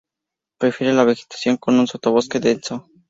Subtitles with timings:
[0.59, 2.89] Prefiere la vegetación con un sotobosque denso.